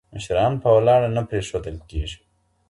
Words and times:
مشران 0.15 0.53
په 0.63 0.67
ولاړه 0.75 1.09
نه 1.15 1.21
پریښودل 1.29 1.77
کېږي. 1.89 2.19